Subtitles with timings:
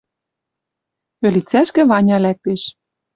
[1.25, 2.61] Ӧлицӓшкӹ Ваня лӓктеш.